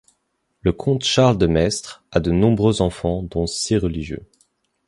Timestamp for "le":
0.63-0.71